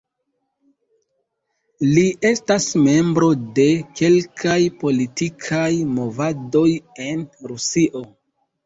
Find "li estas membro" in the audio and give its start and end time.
1.89-3.29